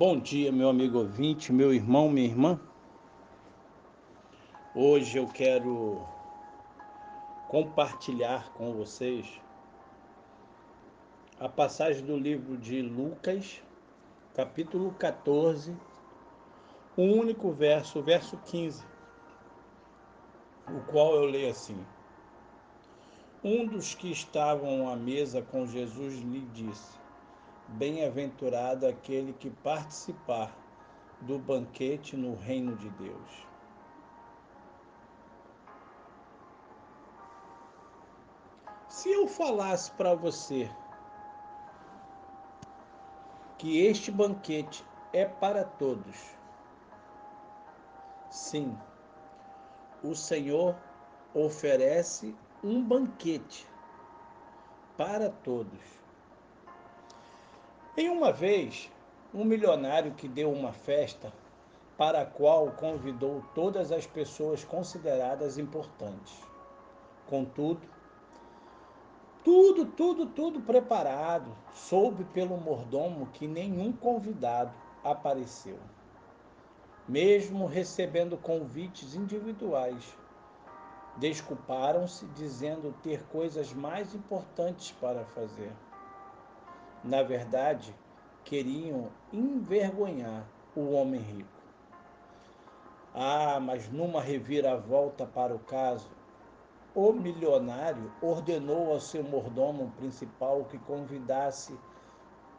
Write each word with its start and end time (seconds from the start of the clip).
Bom 0.00 0.18
dia, 0.18 0.50
meu 0.50 0.70
amigo 0.70 0.96
ouvinte, 0.96 1.52
meu 1.52 1.74
irmão, 1.74 2.08
minha 2.08 2.26
irmã. 2.26 2.58
Hoje 4.74 5.18
eu 5.18 5.26
quero 5.26 6.02
compartilhar 7.48 8.50
com 8.54 8.72
vocês 8.72 9.26
a 11.38 11.50
passagem 11.50 12.02
do 12.02 12.16
livro 12.16 12.56
de 12.56 12.80
Lucas, 12.80 13.62
capítulo 14.34 14.90
14, 14.92 15.76
o 16.96 17.02
único 17.02 17.52
verso, 17.52 17.98
o 17.98 18.02
verso 18.02 18.38
15, 18.46 18.82
o 20.66 20.80
qual 20.90 21.14
eu 21.14 21.26
leio 21.26 21.50
assim: 21.50 21.78
Um 23.44 23.66
dos 23.66 23.94
que 23.94 24.10
estavam 24.10 24.88
à 24.88 24.96
mesa 24.96 25.42
com 25.42 25.66
Jesus 25.66 26.14
lhe 26.14 26.40
disse: 26.54 26.98
Bem-aventurado 27.70 28.86
aquele 28.86 29.32
que 29.32 29.48
participar 29.48 30.54
do 31.20 31.38
banquete 31.38 32.16
no 32.16 32.34
reino 32.34 32.76
de 32.76 32.90
Deus. 32.90 33.46
Se 38.88 39.10
eu 39.10 39.26
falasse 39.28 39.90
para 39.92 40.14
você 40.14 40.70
que 43.56 43.86
este 43.86 44.10
banquete 44.10 44.84
é 45.12 45.24
para 45.24 45.64
todos, 45.64 46.16
sim, 48.28 48.76
o 50.02 50.14
Senhor 50.14 50.76
oferece 51.32 52.34
um 52.62 52.82
banquete 52.82 53.66
para 54.96 55.30
todos. 55.30 55.80
Em 57.96 58.08
uma 58.08 58.30
vez, 58.30 58.88
um 59.34 59.44
milionário 59.44 60.14
que 60.14 60.28
deu 60.28 60.52
uma 60.52 60.72
festa 60.72 61.32
para 61.98 62.22
a 62.22 62.26
qual 62.26 62.70
convidou 62.70 63.42
todas 63.52 63.90
as 63.90 64.06
pessoas 64.06 64.62
consideradas 64.62 65.58
importantes. 65.58 66.32
Contudo, 67.26 67.80
tudo, 69.42 69.86
tudo, 69.86 70.26
tudo 70.26 70.60
preparado, 70.60 71.50
soube 71.72 72.24
pelo 72.26 72.56
mordomo 72.56 73.26
que 73.32 73.48
nenhum 73.48 73.92
convidado 73.92 74.72
apareceu. 75.02 75.78
Mesmo 77.08 77.66
recebendo 77.66 78.36
convites 78.36 79.16
individuais, 79.16 80.16
desculparam-se 81.16 82.24
dizendo 82.28 82.94
ter 83.02 83.24
coisas 83.24 83.74
mais 83.74 84.14
importantes 84.14 84.92
para 84.92 85.24
fazer. 85.24 85.72
Na 87.02 87.22
verdade, 87.22 87.94
queriam 88.44 89.08
envergonhar 89.32 90.44
o 90.76 90.92
homem 90.92 91.20
rico. 91.20 91.48
Ah, 93.14 93.58
mas 93.58 93.88
numa 93.88 94.20
reviravolta 94.20 95.26
para 95.26 95.54
o 95.54 95.58
caso, 95.58 96.08
o 96.94 97.12
milionário 97.12 98.12
ordenou 98.20 98.92
ao 98.92 99.00
seu 99.00 99.24
mordomo 99.24 99.92
principal 99.96 100.64
que 100.64 100.78
convidasse 100.78 101.74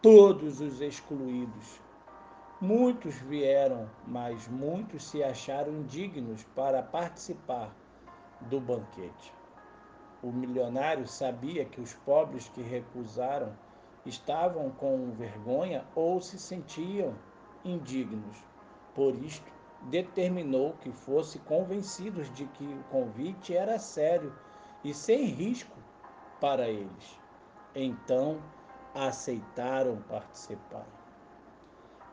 todos 0.00 0.60
os 0.60 0.80
excluídos. 0.80 1.80
Muitos 2.60 3.14
vieram, 3.16 3.88
mas 4.06 4.48
muitos 4.48 5.04
se 5.04 5.22
acharam 5.22 5.72
indignos 5.72 6.44
para 6.54 6.82
participar 6.82 7.74
do 8.42 8.60
banquete. 8.60 9.34
O 10.22 10.30
milionário 10.30 11.06
sabia 11.06 11.64
que 11.64 11.80
os 11.80 11.94
pobres 11.94 12.48
que 12.48 12.62
recusaram 12.62 13.52
estavam 14.04 14.70
com 14.70 15.10
vergonha 15.12 15.84
ou 15.94 16.20
se 16.20 16.38
sentiam 16.38 17.14
indignos. 17.64 18.36
Por 18.94 19.14
isto, 19.16 19.50
determinou 19.82 20.74
que 20.80 20.90
fossem 20.92 21.40
convencidos 21.42 22.30
de 22.32 22.46
que 22.46 22.64
o 22.64 22.82
convite 22.90 23.54
era 23.56 23.78
sério 23.78 24.34
e 24.84 24.92
sem 24.92 25.24
risco 25.26 25.76
para 26.40 26.68
eles. 26.68 27.20
Então, 27.74 28.40
aceitaram 28.94 30.02
participar. 30.08 30.86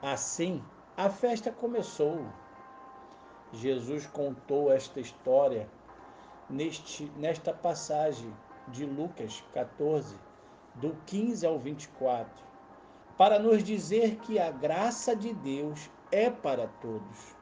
Assim, 0.01 0.63
a 0.95 1.09
festa 1.09 1.51
começou. 1.51 2.25
Jesus 3.51 4.06
contou 4.07 4.72
esta 4.72 5.00
história 5.00 5.69
neste, 6.50 7.06
nesta 7.17 7.53
passagem 7.53 8.33
de 8.67 8.85
Lucas 8.85 9.44
14, 9.53 10.16
do 10.79 10.95
15 11.05 11.45
ao 11.45 11.57
24, 11.57 12.43
para 13.17 13.39
nos 13.39 13.63
dizer 13.63 14.17
que 14.17 14.38
a 14.38 14.51
graça 14.51 15.15
de 15.15 15.33
Deus 15.33 15.89
é 16.11 16.29
para 16.29 16.67
todos. 16.81 17.35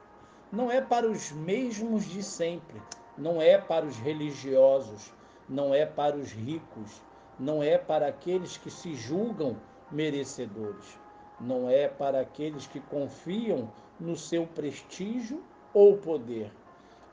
Não 0.50 0.70
é 0.70 0.80
para 0.80 1.06
os 1.06 1.32
mesmos 1.32 2.06
de 2.06 2.22
sempre, 2.22 2.80
não 3.16 3.40
é 3.42 3.58
para 3.58 3.84
os 3.84 3.98
religiosos, 3.98 5.12
não 5.48 5.74
é 5.74 5.84
para 5.84 6.16
os 6.16 6.32
ricos, 6.32 7.02
não 7.38 7.62
é 7.62 7.76
para 7.76 8.08
aqueles 8.08 8.56
que 8.56 8.70
se 8.70 8.94
julgam 8.94 9.56
merecedores, 9.90 10.98
não 11.38 11.68
é 11.68 11.88
para 11.88 12.20
aqueles 12.20 12.66
que 12.66 12.80
confiam 12.80 13.70
no 14.00 14.16
seu 14.16 14.46
prestígio 14.46 15.42
ou 15.74 15.98
poder. 15.98 16.50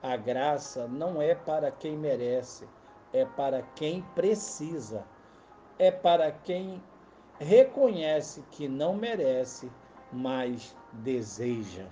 A 0.02 0.16
graça 0.16 0.88
não 0.88 1.22
é 1.22 1.36
para 1.36 1.70
quem 1.70 1.98
merece, 1.98 2.68
é 3.12 3.26
para 3.26 3.62
quem 3.76 4.02
precisa 4.16 5.06
é 5.80 5.92
para 5.92 6.32
quem 6.32 6.82
reconhece 7.40 8.44
que 8.52 8.68
não 8.68 8.96
merece, 8.96 9.72
mas 10.12 10.76
deseja. 10.92 11.86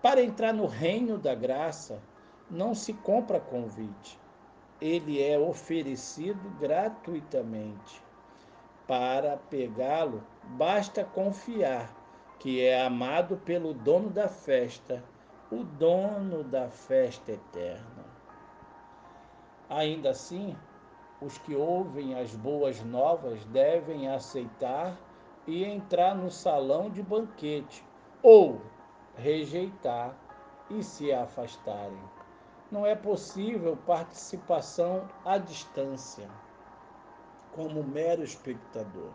Para 0.00 0.22
entrar 0.22 0.52
no 0.52 0.66
reino 0.66 1.18
da 1.18 1.34
graça, 1.34 2.00
não 2.50 2.74
se 2.74 2.92
compra 2.92 3.40
convite. 3.40 4.18
Ele 4.80 5.22
é 5.22 5.38
oferecido 5.38 6.50
gratuitamente. 6.58 8.02
Para 8.86 9.36
pegá-lo, 9.36 10.22
basta 10.44 11.04
confiar 11.04 11.94
que 12.40 12.60
é 12.60 12.84
amado 12.84 13.36
pelo 13.44 13.72
dono 13.72 14.10
da 14.10 14.26
festa, 14.26 15.04
o 15.50 15.62
dono 15.62 16.42
da 16.42 16.68
festa 16.68 17.30
eterna. 17.30 18.04
Ainda 19.70 20.10
assim, 20.10 20.56
os 21.24 21.38
que 21.38 21.54
ouvem 21.54 22.18
as 22.18 22.34
boas 22.34 22.82
novas 22.82 23.44
devem 23.46 24.08
aceitar 24.08 24.96
e 25.46 25.64
entrar 25.64 26.14
no 26.14 26.30
salão 26.30 26.90
de 26.90 27.02
banquete, 27.02 27.84
ou 28.22 28.60
rejeitar 29.16 30.14
e 30.70 30.82
se 30.82 31.12
afastarem. 31.12 32.02
Não 32.70 32.86
é 32.86 32.94
possível 32.94 33.76
participação 33.86 35.08
à 35.24 35.38
distância, 35.38 36.28
como 37.52 37.82
mero 37.82 38.22
espectador. 38.22 39.10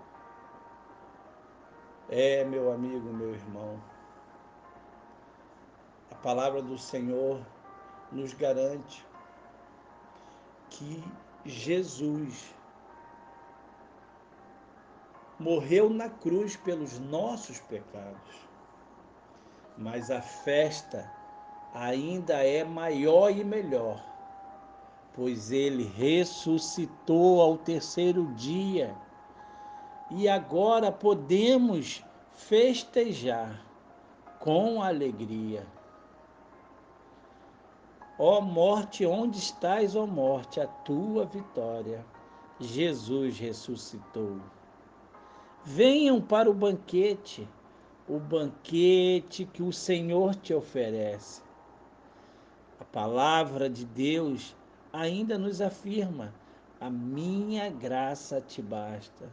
É, 2.10 2.44
meu 2.46 2.72
amigo, 2.72 3.12
meu 3.12 3.34
irmão, 3.34 3.82
a 6.12 6.16
palavra 6.16 6.62
do 6.62 6.78
Senhor 6.78 7.42
nos 8.12 8.34
garante 8.34 9.06
que 10.70 11.04
Jesus 11.48 12.54
morreu 15.40 15.90
na 15.90 16.10
cruz 16.10 16.56
pelos 16.56 17.00
nossos 17.00 17.60
pecados. 17.60 18.48
Mas 19.78 20.10
a 20.10 20.22
festa 20.22 21.10
ainda 21.74 22.44
é 22.44 22.64
maior 22.64 23.30
e 23.30 23.44
melhor, 23.44 24.04
pois 25.14 25.52
ele 25.52 25.84
ressuscitou 25.84 27.42
ao 27.42 27.58
terceiro 27.58 28.34
dia 28.34 28.96
e 30.10 30.28
agora 30.28 30.92
podemos 30.92 32.04
festejar 32.34 33.64
com 34.40 34.82
alegria. 34.82 35.66
Ó 38.20 38.42
morte, 38.42 39.06
onde 39.06 39.38
estás, 39.38 39.96
ó 39.96 40.08
morte, 40.08 40.60
a 40.60 40.66
tua 40.66 41.26
vitória? 41.26 42.04
Jesus 42.60 43.38
ressuscitou. 43.38 44.38
Venham 45.64 46.20
para 46.20 46.50
o 46.50 46.54
banquete, 46.54 47.48
o 48.10 48.18
banquete 48.18 49.46
que 49.46 49.62
o 49.62 49.72
Senhor 49.72 50.34
te 50.34 50.52
oferece. 50.52 51.44
A 52.80 52.86
palavra 52.86 53.70
de 53.70 53.86
Deus 53.86 54.56
ainda 54.92 55.38
nos 55.38 55.62
afirma: 55.62 56.34
a 56.82 56.90
minha 56.90 57.70
graça 57.70 58.42
te 58.42 58.64
basta. 58.64 59.30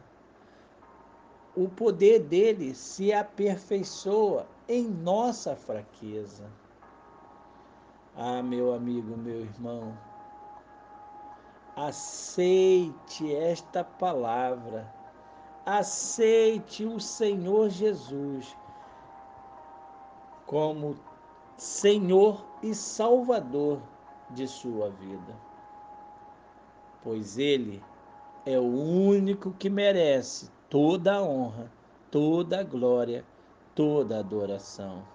O 1.55 1.67
poder 1.67 2.19
dele 2.19 2.75
se 2.75 3.11
aperfeiçoa 3.11 4.45
em 4.67 4.83
nossa 4.83 5.55
fraqueza. 5.55 6.43
Ah, 8.17 8.41
meu 8.41 8.73
amigo, 8.73 9.17
meu 9.17 9.41
irmão, 9.41 9.93
aceite 11.75 13.35
esta 13.35 13.83
palavra, 13.83 14.89
aceite 15.65 16.85
o 16.85 16.97
Senhor 16.97 17.69
Jesus 17.69 18.55
como 20.45 20.95
Senhor 21.57 22.45
e 22.63 22.73
Salvador 22.73 23.81
de 24.29 24.47
sua 24.47 24.89
vida. 24.91 25.35
Pois 27.03 27.37
Ele 27.37 27.83
é 28.45 28.57
o 28.57 28.63
único 28.63 29.51
que 29.51 29.69
merece 29.69 30.49
toda 30.69 31.15
a 31.15 31.21
honra, 31.21 31.69
toda 32.09 32.61
a 32.61 32.63
glória, 32.63 33.25
toda 33.73 34.15
a 34.15 34.19
adoração. 34.19 35.14